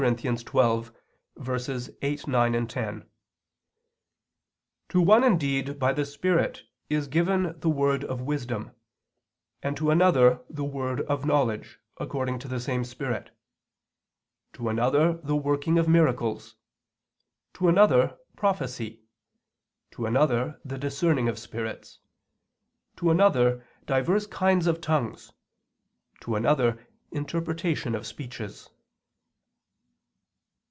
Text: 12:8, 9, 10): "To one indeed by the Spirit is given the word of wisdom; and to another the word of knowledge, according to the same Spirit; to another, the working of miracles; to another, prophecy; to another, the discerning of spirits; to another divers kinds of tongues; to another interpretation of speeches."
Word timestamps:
12:8, 0.01 2.27
9, 2.27 2.67
10): 2.67 3.09
"To 4.89 4.99
one 4.99 5.23
indeed 5.23 5.77
by 5.77 5.93
the 5.93 6.05
Spirit 6.07 6.63
is 6.89 7.07
given 7.07 7.55
the 7.59 7.69
word 7.69 8.03
of 8.05 8.19
wisdom; 8.19 8.71
and 9.61 9.77
to 9.77 9.91
another 9.91 10.43
the 10.49 10.63
word 10.63 11.01
of 11.01 11.23
knowledge, 11.23 11.77
according 11.97 12.39
to 12.39 12.47
the 12.47 12.59
same 12.59 12.83
Spirit; 12.83 13.29
to 14.53 14.69
another, 14.69 15.17
the 15.21 15.35
working 15.35 15.77
of 15.77 15.87
miracles; 15.87 16.55
to 17.53 17.67
another, 17.67 18.17
prophecy; 18.35 19.03
to 19.91 20.07
another, 20.07 20.59
the 20.65 20.79
discerning 20.79 21.29
of 21.29 21.37
spirits; 21.37 21.99
to 22.95 23.11
another 23.11 23.63
divers 23.85 24.25
kinds 24.25 24.65
of 24.65 24.81
tongues; 24.81 25.31
to 26.21 26.35
another 26.35 26.87
interpretation 27.11 27.93
of 27.93 28.07
speeches." 28.07 28.67